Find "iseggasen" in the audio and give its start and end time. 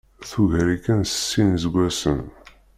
1.57-2.21